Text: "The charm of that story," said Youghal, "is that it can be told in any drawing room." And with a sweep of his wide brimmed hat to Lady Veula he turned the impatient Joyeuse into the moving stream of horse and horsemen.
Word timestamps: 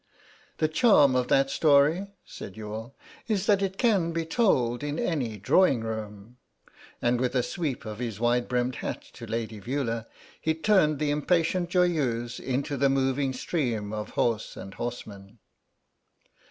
"The 0.57 0.67
charm 0.67 1.15
of 1.15 1.27
that 1.27 1.51
story," 1.51 2.07
said 2.25 2.57
Youghal, 2.57 2.95
"is 3.27 3.45
that 3.45 3.61
it 3.61 3.77
can 3.77 4.13
be 4.13 4.25
told 4.25 4.83
in 4.83 4.97
any 4.97 5.37
drawing 5.37 5.81
room." 5.81 6.37
And 7.03 7.21
with 7.21 7.35
a 7.35 7.43
sweep 7.43 7.85
of 7.85 7.99
his 7.99 8.19
wide 8.19 8.47
brimmed 8.47 8.77
hat 8.77 9.03
to 9.13 9.27
Lady 9.27 9.61
Veula 9.61 10.07
he 10.41 10.55
turned 10.55 10.97
the 10.97 11.11
impatient 11.11 11.69
Joyeuse 11.69 12.39
into 12.39 12.77
the 12.77 12.89
moving 12.89 13.31
stream 13.31 13.93
of 13.93 14.09
horse 14.17 14.57
and 14.57 14.73
horsemen. 14.73 15.37